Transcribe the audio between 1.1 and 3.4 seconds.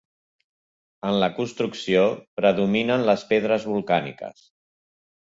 la construcció predominen les